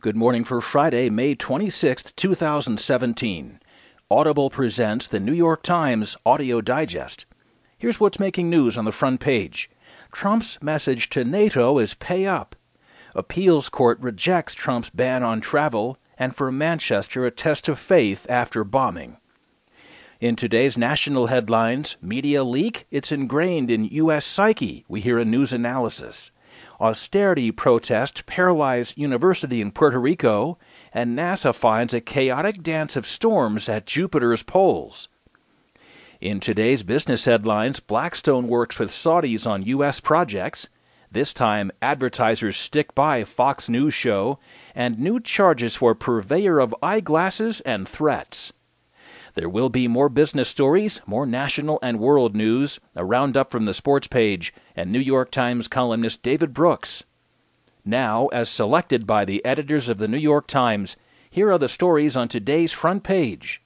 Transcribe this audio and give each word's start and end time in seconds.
Good 0.00 0.14
morning 0.14 0.44
for 0.44 0.60
Friday, 0.60 1.10
May 1.10 1.34
26, 1.34 2.12
2017. 2.14 3.58
Audible 4.08 4.48
presents 4.48 5.08
the 5.08 5.18
New 5.18 5.32
York 5.32 5.64
Times 5.64 6.16
Audio 6.24 6.60
Digest. 6.60 7.26
Here's 7.76 7.98
what's 7.98 8.20
making 8.20 8.48
news 8.48 8.78
on 8.78 8.84
the 8.84 8.92
front 8.92 9.18
page 9.18 9.68
Trump's 10.12 10.62
message 10.62 11.10
to 11.10 11.24
NATO 11.24 11.78
is 11.78 11.94
pay 11.94 12.26
up. 12.26 12.54
Appeals 13.12 13.68
court 13.68 13.98
rejects 13.98 14.54
Trump's 14.54 14.88
ban 14.88 15.24
on 15.24 15.40
travel, 15.40 15.98
and 16.16 16.36
for 16.36 16.52
Manchester, 16.52 17.26
a 17.26 17.32
test 17.32 17.68
of 17.68 17.76
faith 17.76 18.24
after 18.30 18.62
bombing. 18.62 19.16
In 20.20 20.36
today's 20.36 20.78
national 20.78 21.26
headlines, 21.26 21.96
media 22.00 22.44
leak, 22.44 22.86
it's 22.92 23.10
ingrained 23.10 23.68
in 23.68 23.82
U.S. 23.86 24.24
psyche, 24.24 24.84
we 24.86 25.00
hear 25.00 25.18
a 25.18 25.24
news 25.24 25.52
analysis. 25.52 26.30
Austerity 26.80 27.50
protests 27.50 28.22
paralyze 28.26 28.96
university 28.96 29.60
in 29.60 29.72
Puerto 29.72 29.98
Rico, 29.98 30.58
and 30.92 31.18
NASA 31.18 31.52
finds 31.52 31.92
a 31.92 32.00
chaotic 32.00 32.62
dance 32.62 32.94
of 32.94 33.06
storms 33.06 33.68
at 33.68 33.86
Jupiter's 33.86 34.44
poles. 34.44 35.08
In 36.20 36.38
today's 36.38 36.84
business 36.84 37.24
headlines, 37.24 37.80
Blackstone 37.80 38.46
works 38.46 38.78
with 38.78 38.90
Saudis 38.90 39.46
on 39.46 39.64
U.S. 39.64 39.98
projects. 39.98 40.68
This 41.10 41.32
time, 41.32 41.72
advertisers 41.82 42.56
stick 42.56 42.94
by 42.94 43.24
Fox 43.24 43.68
News 43.68 43.94
show, 43.94 44.38
and 44.74 44.98
new 44.98 45.18
charges 45.18 45.74
for 45.74 45.94
purveyor 45.96 46.60
of 46.60 46.74
eyeglasses 46.80 47.60
and 47.62 47.88
threats. 47.88 48.52
There 49.34 49.48
will 49.48 49.68
be 49.68 49.88
more 49.88 50.08
business 50.08 50.48
stories, 50.48 51.00
more 51.06 51.26
national 51.26 51.78
and 51.82 52.00
world 52.00 52.34
news, 52.34 52.80
a 52.94 53.04
roundup 53.04 53.50
from 53.50 53.64
the 53.64 53.74
sports 53.74 54.06
page, 54.06 54.54
and 54.74 54.90
New 54.90 54.98
York 54.98 55.30
Times 55.30 55.68
columnist 55.68 56.22
David 56.22 56.52
Brooks. 56.52 57.04
Now, 57.84 58.26
as 58.28 58.48
selected 58.48 59.06
by 59.06 59.24
the 59.24 59.44
editors 59.44 59.88
of 59.88 59.98
the 59.98 60.08
New 60.08 60.18
York 60.18 60.46
Times, 60.46 60.96
here 61.30 61.50
are 61.52 61.58
the 61.58 61.68
stories 61.68 62.16
on 62.16 62.28
today's 62.28 62.72
front 62.72 63.02
page. 63.02 63.62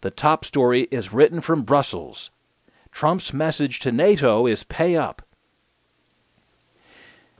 The 0.00 0.10
top 0.10 0.44
story 0.44 0.88
is 0.90 1.12
written 1.12 1.40
from 1.40 1.62
Brussels. 1.62 2.30
Trump's 2.92 3.32
message 3.32 3.80
to 3.80 3.92
NATO 3.92 4.46
is 4.46 4.64
pay 4.64 4.96
up. 4.96 5.22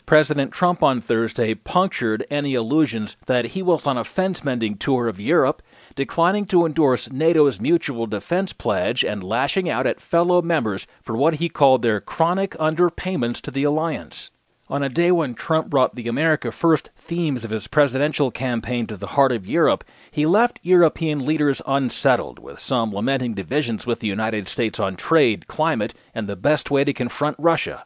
President 0.06 0.52
Trump 0.52 0.82
on 0.82 1.02
Thursday 1.02 1.54
punctured 1.54 2.26
any 2.30 2.54
illusions 2.54 3.18
that 3.26 3.46
he 3.46 3.62
was 3.62 3.86
on 3.86 3.98
a 3.98 4.04
fence 4.04 4.42
mending 4.42 4.76
tour 4.76 5.06
of 5.06 5.20
Europe 5.20 5.62
declining 5.98 6.46
to 6.46 6.64
endorse 6.64 7.10
NATO's 7.10 7.60
mutual 7.60 8.06
defense 8.06 8.52
pledge 8.52 9.02
and 9.02 9.20
lashing 9.20 9.68
out 9.68 9.84
at 9.84 10.00
fellow 10.00 10.40
members 10.40 10.86
for 11.02 11.16
what 11.16 11.34
he 11.34 11.48
called 11.48 11.82
their 11.82 12.00
chronic 12.00 12.52
underpayments 12.52 13.40
to 13.40 13.50
the 13.50 13.64
alliance. 13.64 14.30
On 14.68 14.80
a 14.80 14.88
day 14.88 15.10
when 15.10 15.34
Trump 15.34 15.68
brought 15.68 15.96
the 15.96 16.06
America 16.06 16.52
First 16.52 16.90
themes 16.94 17.44
of 17.44 17.50
his 17.50 17.66
presidential 17.66 18.30
campaign 18.30 18.86
to 18.86 18.96
the 18.96 19.08
heart 19.08 19.32
of 19.32 19.44
Europe, 19.44 19.82
he 20.12 20.24
left 20.24 20.60
European 20.62 21.26
leaders 21.26 21.60
unsettled, 21.66 22.38
with 22.38 22.60
some 22.60 22.92
lamenting 22.92 23.34
divisions 23.34 23.84
with 23.84 23.98
the 23.98 24.06
United 24.06 24.46
States 24.46 24.78
on 24.78 24.94
trade, 24.94 25.48
climate, 25.48 25.94
and 26.14 26.28
the 26.28 26.36
best 26.36 26.70
way 26.70 26.84
to 26.84 26.92
confront 26.92 27.34
Russia. 27.40 27.84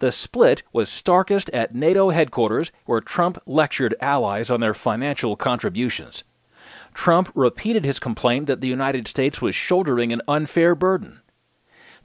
The 0.00 0.10
split 0.10 0.64
was 0.72 0.88
starkest 0.88 1.48
at 1.50 1.76
NATO 1.76 2.10
headquarters, 2.10 2.72
where 2.86 3.00
Trump 3.00 3.38
lectured 3.46 3.94
allies 4.00 4.50
on 4.50 4.58
their 4.58 4.74
financial 4.74 5.36
contributions. 5.36 6.24
Trump 6.94 7.30
repeated 7.34 7.84
his 7.84 7.98
complaint 7.98 8.46
that 8.46 8.60
the 8.60 8.68
United 8.68 9.06
States 9.06 9.40
was 9.40 9.54
shouldering 9.54 10.12
an 10.12 10.22
unfair 10.28 10.74
burden. 10.74 11.20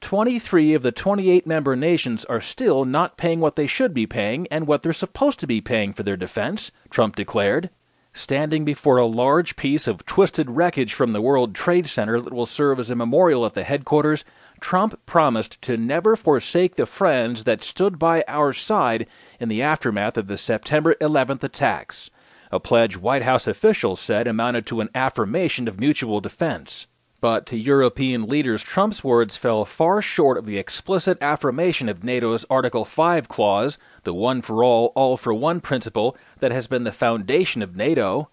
23 0.02 0.74
of 0.74 0.84
the 0.84 0.92
28 0.92 1.48
member 1.48 1.76
nations 1.76 2.26
are 2.26 2.42
still 2.42 2.86
not 2.86 3.18
paying 3.18 3.40
what 3.40 3.56
they 3.56 3.68
should 3.68 3.94
be 3.94 4.06
paying 4.06 4.48
and 4.52 4.68
what 4.68 4.84
they're 4.84 4.94
supposed 4.94 5.40
to 5.40 5.48
be 5.48 5.62
paying 5.62 5.94
for 5.94 6.04
their 6.04 6.18
defense, 6.18 6.72
Trump 6.90 7.16
declared. 7.16 7.70
Standing 8.14 8.64
before 8.64 8.98
a 8.98 9.06
large 9.06 9.56
piece 9.56 9.88
of 9.88 10.06
twisted 10.06 10.50
wreckage 10.52 10.94
from 10.94 11.12
the 11.12 11.22
World 11.22 11.54
Trade 11.54 11.88
Center 11.88 12.22
that 12.22 12.34
will 12.34 12.46
serve 12.46 12.80
as 12.80 12.90
a 12.90 12.96
memorial 12.96 13.46
at 13.46 13.54
the 13.54 13.64
headquarters, 13.64 14.24
Trump 14.62 15.06
promised 15.06 15.62
to 15.64 15.76
never 15.76 16.16
forsake 16.16 16.76
the 16.76 16.86
friends 16.86 17.44
that 17.44 17.64
stood 17.64 18.00
by 18.00 18.24
our 18.28 18.54
side 18.54 19.08
in 19.40 19.50
the 19.50 19.62
aftermath 19.62 20.18
of 20.18 20.28
the 20.28 20.38
September 20.38 20.96
11th 21.02 21.44
attacks 21.44 22.10
a 22.52 22.60
pledge 22.60 22.98
White 22.98 23.24
House 23.24 23.48
officials 23.48 24.00
said 24.00 24.28
amounted 24.28 24.66
to 24.68 24.82
an 24.82 24.90
affirmation 24.96 25.68
of 25.68 25.80
mutual 25.80 26.22
defense. 26.22 26.88
But 27.22 27.46
to 27.48 27.58
European 27.58 28.28
leaders, 28.28 28.62
Trump's 28.62 29.04
words 29.04 29.36
fell 29.36 29.66
far 29.66 30.02
short 30.02 30.38
of 30.38 30.46
the 30.46 30.58
explicit 30.58 31.18
affirmation 31.22 31.90
of 31.90 32.04
NATO's 32.04 32.46
Article 32.50 32.86
5 32.86 33.28
clause, 33.28 33.78
the 34.04 34.14
one 34.14 34.42
for 34.42 34.64
all, 34.64 34.92
all 34.96 35.18
for 35.18 35.34
one 35.34 35.60
principle 35.60 36.16
that 36.40 36.52
has 36.52 36.68
been 36.68 36.84
the 36.84 36.92
foundation 36.92 37.62
of 37.62 37.76
NATO. 37.76 38.30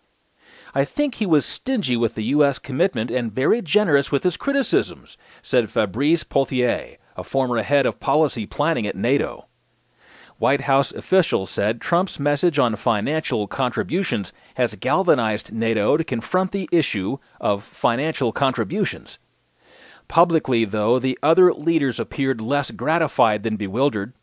I 0.75 0.85
think 0.85 1.15
he 1.15 1.27
was 1.27 1.47
stingy 1.47 1.97
with 1.97 2.15
the 2.15 2.25
U.S. 2.25 2.59
commitment 2.59 3.11
and 3.11 3.33
very 3.33 3.63
generous 3.63 4.11
with 4.11 4.25
his 4.25 4.37
criticisms, 4.37 5.17
said 5.43 5.71
Fabrice 5.71 6.25
Potier, 6.25 6.99
a 7.17 7.25
former 7.25 7.63
head 7.63 7.87
of 7.87 8.01
policy 8.01 8.47
planning 8.47 8.87
at 8.87 8.97
NATO. 8.97 9.47
White 10.43 10.63
House 10.63 10.91
officials 10.91 11.51
said 11.51 11.81
Trump's 11.81 12.19
message 12.19 12.59
on 12.59 12.75
financial 12.75 13.47
contributions 13.47 14.33
has 14.57 14.75
galvanized 14.75 15.53
NATO 15.53 15.97
to 15.97 16.03
confront 16.03 16.51
the 16.51 16.69
issue 16.73 17.19
of 17.41 17.63
financial 17.63 18.33
contributions. 18.33 19.21
Publicly, 20.09 20.65
though, 20.65 20.99
the 20.99 21.17
other 21.23 21.55
leaders 21.55 22.01
appeared 22.01 22.41
less 22.41 22.73
gratified 22.73 23.45
than 23.45 23.55
bewildered. 23.55 24.15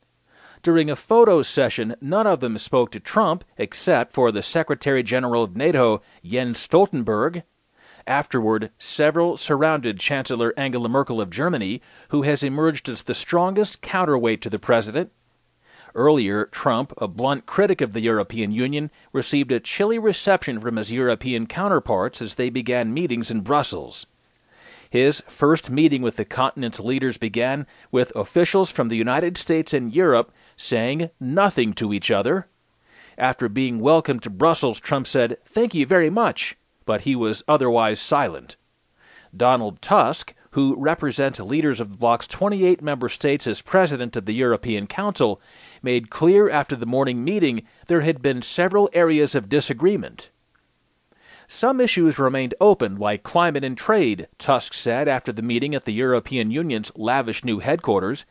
During 0.61 0.89
a 0.89 0.97
photo 0.97 1.41
session, 1.41 1.95
none 2.01 2.27
of 2.27 2.41
them 2.41 2.57
spoke 2.57 2.91
to 2.91 2.99
Trump 2.99 3.45
except 3.57 4.11
for 4.11 4.29
the 4.29 4.43
Secretary 4.43 5.03
General 5.03 5.43
of 5.43 5.55
NATO, 5.55 6.01
Jens 6.21 6.59
Stoltenberg. 6.59 7.43
Afterward, 8.05 8.71
several 8.77 9.37
surrounded 9.37 10.01
Chancellor 10.01 10.53
Angela 10.57 10.89
Merkel 10.89 11.21
of 11.21 11.29
Germany, 11.29 11.81
who 12.09 12.23
has 12.23 12.43
emerged 12.43 12.89
as 12.89 13.03
the 13.03 13.13
strongest 13.13 13.79
counterweight 13.81 14.41
to 14.41 14.49
the 14.49 14.59
president. 14.59 15.13
Earlier, 15.95 16.45
Trump, 16.45 16.93
a 16.97 17.07
blunt 17.07 17.45
critic 17.45 17.81
of 17.81 17.93
the 17.93 18.01
European 18.01 18.51
Union, 18.51 18.91
received 19.11 19.51
a 19.51 19.59
chilly 19.59 19.97
reception 19.97 20.59
from 20.59 20.75
his 20.75 20.91
European 20.91 21.47
counterparts 21.47 22.21
as 22.21 22.35
they 22.35 22.49
began 22.49 22.93
meetings 22.93 23.31
in 23.31 23.41
Brussels. 23.41 24.05
His 24.89 25.21
first 25.27 25.69
meeting 25.69 26.01
with 26.01 26.15
the 26.15 26.25
continent's 26.25 26.79
leaders 26.79 27.17
began 27.17 27.67
with 27.91 28.15
officials 28.15 28.71
from 28.71 28.87
the 28.87 28.97
United 28.97 29.37
States 29.37 29.73
and 29.73 29.93
Europe 29.93 30.31
saying 30.57 31.11
nothing 31.19 31.73
to 31.73 31.93
each 31.93 32.09
other. 32.09 32.47
After 33.17 33.49
being 33.49 33.79
welcomed 33.79 34.23
to 34.23 34.29
Brussels, 34.29 34.79
Trump 34.79 35.05
said, 35.05 35.37
Thank 35.45 35.73
you 35.73 35.85
very 35.85 36.09
much, 36.09 36.57
but 36.85 37.01
he 37.01 37.15
was 37.15 37.43
otherwise 37.47 37.99
silent. 37.99 38.55
Donald 39.35 39.81
Tusk, 39.81 40.33
who 40.51 40.75
represents 40.77 41.39
leaders 41.39 41.79
of 41.79 41.89
the 41.89 41.97
bloc's 41.97 42.27
28 42.27 42.81
member 42.81 43.09
states 43.09 43.45
as 43.45 43.61
president 43.61 44.15
of 44.15 44.25
the 44.25 44.33
European 44.33 44.87
Council, 44.87 45.39
made 45.81 46.09
clear 46.09 46.49
after 46.49 46.75
the 46.75 46.85
morning 46.85 47.23
meeting 47.23 47.63
there 47.87 48.01
had 48.01 48.21
been 48.21 48.41
several 48.41 48.89
areas 48.93 49.35
of 49.35 49.49
disagreement. 49.49 50.29
Some 51.51 51.81
issues 51.81 52.19
remained 52.19 52.53
open, 52.61 52.97
like 52.97 53.23
climate 53.23 53.63
and 53.63 53.75
trade, 53.75 54.27
Tusk 54.37 54.71
said 54.71 55.07
after 55.07 55.31
the 55.31 55.41
meeting 55.41 55.73
at 55.73 55.85
the 55.85 55.93
European 55.93 56.51
Union's 56.51 56.91
lavish 56.95 57.43
new 57.43 57.57
headquarters. 57.57 58.25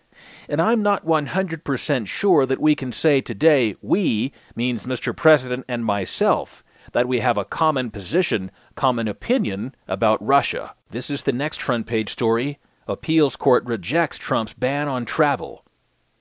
And 0.49 0.63
I'm 0.63 0.83
not 0.83 1.05
100% 1.05 2.07
sure 2.07 2.47
that 2.47 2.61
we 2.61 2.77
can 2.77 2.93
say 2.93 3.21
today 3.21 3.75
we 3.83 4.33
means 4.55 4.87
Mr. 4.87 5.17
President 5.17 5.65
and 5.69 5.85
myself, 5.85 6.63
that 6.93 7.09
we 7.09 7.19
have 7.19 7.37
a 7.37 7.45
common 7.45 7.91
position, 7.91 8.53
common 8.77 9.09
opinion 9.09 9.75
about 9.89 10.25
Russia. 10.25 10.75
This 10.91 11.11
is 11.11 11.23
the 11.23 11.33
next 11.33 11.61
front 11.61 11.87
page 11.87 12.11
story. 12.11 12.59
Appeals 12.87 13.37
court 13.37 13.65
rejects 13.67 14.17
Trump's 14.17 14.55
ban 14.55 14.89
on 14.89 15.05
travel 15.05 15.65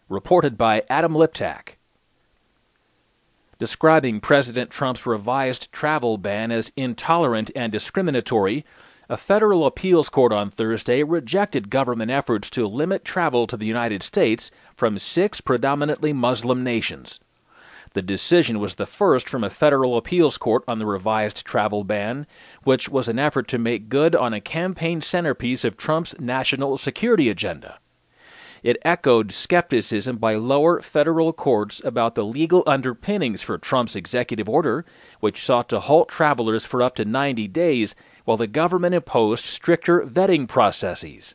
reported 0.09 0.57
by 0.57 0.83
Adam 0.89 1.13
Liptak. 1.13 1.77
Describing 3.59 4.19
President 4.19 4.69
Trump's 4.69 5.05
revised 5.05 5.71
travel 5.71 6.17
ban 6.17 6.51
as 6.51 6.71
intolerant 6.75 7.49
and 7.55 7.71
discriminatory, 7.71 8.65
a 9.09 9.17
federal 9.17 9.65
appeals 9.65 10.09
court 10.09 10.31
on 10.31 10.49
Thursday 10.49 11.01
rejected 11.01 11.69
government 11.69 12.11
efforts 12.11 12.49
to 12.51 12.67
limit 12.67 13.03
travel 13.03 13.47
to 13.47 13.57
the 13.57 13.65
United 13.65 14.03
States 14.03 14.51
from 14.75 14.99
six 14.99 15.41
predominantly 15.41 16.13
Muslim 16.13 16.63
nations. 16.63 17.19
The 17.97 18.03
decision 18.03 18.59
was 18.59 18.75
the 18.75 18.85
first 18.85 19.27
from 19.27 19.43
a 19.43 19.49
federal 19.49 19.97
appeals 19.97 20.37
court 20.37 20.63
on 20.67 20.77
the 20.77 20.85
revised 20.85 21.43
travel 21.43 21.83
ban, 21.83 22.27
which 22.63 22.87
was 22.87 23.07
an 23.07 23.17
effort 23.17 23.47
to 23.47 23.57
make 23.57 23.89
good 23.89 24.15
on 24.15 24.35
a 24.35 24.39
campaign 24.39 25.01
centerpiece 25.01 25.65
of 25.65 25.77
Trump's 25.77 26.13
national 26.19 26.77
security 26.77 27.27
agenda. 27.27 27.79
It 28.61 28.77
echoed 28.83 29.31
skepticism 29.31 30.17
by 30.17 30.35
lower 30.35 30.79
federal 30.79 31.33
courts 31.33 31.81
about 31.83 32.13
the 32.13 32.23
legal 32.23 32.61
underpinnings 32.67 33.41
for 33.41 33.57
Trump's 33.57 33.95
executive 33.95 34.47
order, 34.47 34.85
which 35.19 35.43
sought 35.43 35.67
to 35.69 35.79
halt 35.79 36.07
travelers 36.07 36.67
for 36.67 36.83
up 36.83 36.93
to 36.97 37.03
90 37.03 37.47
days 37.47 37.95
while 38.25 38.37
the 38.37 38.45
government 38.45 38.93
imposed 38.93 39.43
stricter 39.43 40.01
vetting 40.01 40.47
processes. 40.47 41.33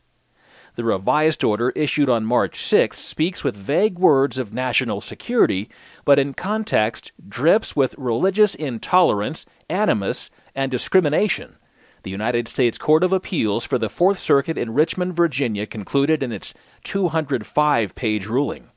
The 0.75 0.85
revised 0.85 1.45
order 1.45 1.71
issued 1.71 2.09
on 2.09 2.25
March 2.25 2.59
6 2.63 2.99
speaks 2.99 3.45
with 3.45 3.55
vague 3.55 3.99
words 3.99 4.39
of 4.39 4.55
national 4.55 5.03
security, 5.03 5.69
but 6.07 6.19
in 6.19 6.33
context 6.33 7.13
drips 7.29 7.77
with 7.77 7.95
religious 7.99 8.55
intolerance, 8.55 9.45
animus, 9.69 10.31
and 10.55 10.71
discrimination. 10.71 11.57
The 12.05 12.11
United 12.11 12.49
States 12.49 12.79
Court 12.79 13.05
of 13.05 13.13
Appeals 13.13 13.65
for 13.65 13.79
the 13.79 13.91
Fourth 13.91 14.19
Circuit 14.19 14.57
in 14.57 14.73
Richmond, 14.73 15.15
Virginia 15.15 15.67
concluded 15.67 16.23
in 16.23 16.33
its 16.33 16.55
205 16.85 17.95
page 17.95 18.27
ruling. 18.27 18.71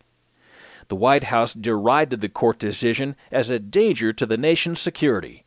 The 0.90 0.96
White 0.96 1.26
House 1.26 1.54
derided 1.54 2.22
the 2.22 2.30
court 2.30 2.60
decision 2.60 3.16
as 3.32 3.50
a 3.50 3.58
danger 3.58 4.12
to 4.14 4.26
the 4.26 4.38
nation's 4.38 4.80
security. 4.80 5.46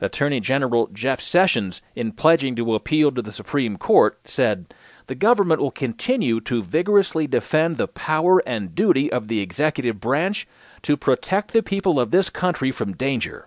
Attorney 0.00 0.40
General 0.40 0.88
Jeff 0.88 1.20
Sessions, 1.20 1.80
in 1.94 2.12
pledging 2.12 2.56
to 2.56 2.74
appeal 2.74 3.12
to 3.12 3.22
the 3.22 3.30
Supreme 3.32 3.76
Court, 3.76 4.18
said, 4.24 4.74
the 5.06 5.14
government 5.14 5.60
will 5.60 5.70
continue 5.70 6.40
to 6.40 6.62
vigorously 6.62 7.26
defend 7.26 7.76
the 7.76 7.88
power 7.88 8.42
and 8.46 8.74
duty 8.74 9.12
of 9.12 9.28
the 9.28 9.40
executive 9.40 10.00
branch 10.00 10.46
to 10.82 10.96
protect 10.96 11.52
the 11.52 11.62
people 11.62 12.00
of 12.00 12.10
this 12.10 12.30
country 12.30 12.70
from 12.70 12.94
danger. 12.94 13.46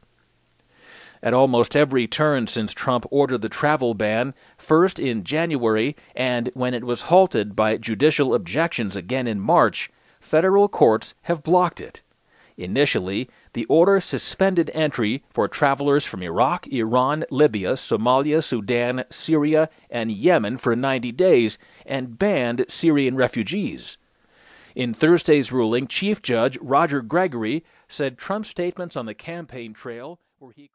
At 1.23 1.33
almost 1.33 1.75
every 1.75 2.07
turn 2.07 2.47
since 2.47 2.73
Trump 2.73 3.05
ordered 3.09 3.41
the 3.41 3.49
travel 3.49 3.93
ban, 3.95 4.35
first 4.57 4.99
in 4.99 5.23
January 5.23 5.95
and 6.15 6.51
when 6.53 6.73
it 6.73 6.83
was 6.83 7.03
halted 7.03 7.55
by 7.55 7.77
judicial 7.77 8.35
objections 8.35 8.95
again 8.95 9.27
in 9.27 9.39
March, 9.39 9.89
federal 10.19 10.67
courts 10.67 11.15
have 11.23 11.43
blocked 11.43 11.81
it. 11.81 12.01
Initially, 12.57 13.29
the 13.53 13.65
order 13.65 14.01
suspended 14.01 14.71
entry 14.73 15.23
for 15.29 15.47
travelers 15.47 16.05
from 16.05 16.23
Iraq, 16.23 16.65
Iran, 16.67 17.23
Libya, 17.29 17.73
Somalia, 17.73 18.43
Sudan, 18.43 19.03
Syria, 19.11 19.69
and 19.91 20.11
Yemen 20.11 20.57
for 20.57 20.75
90 20.75 21.11
days 21.11 21.59
and 21.85 22.17
banned 22.17 22.65
Syrian 22.67 23.15
refugees. 23.15 23.99
In 24.73 24.93
Thursday's 24.93 25.51
ruling, 25.51 25.87
Chief 25.87 26.21
Judge 26.21 26.57
Roger 26.59 27.01
Gregory 27.01 27.63
said 27.87 28.17
Trump's 28.17 28.49
statements 28.49 28.95
on 28.95 29.05
the 29.05 29.13
campaign 29.13 29.73
trail 29.73 30.19
were 30.39 30.51
he 30.51 30.65